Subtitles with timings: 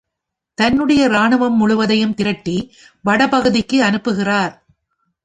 [0.57, 2.55] தன்னுடைய இராணுவம் முழுவதையும் திரட்டி
[3.05, 4.53] வடபகுதிக்கு அனுப்புகிறார்.